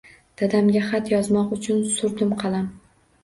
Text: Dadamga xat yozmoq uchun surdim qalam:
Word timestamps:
Dadamga 0.41 0.81
xat 0.85 1.11
yozmoq 1.13 1.53
uchun 1.57 1.83
surdim 1.97 2.35
qalam: 2.45 2.65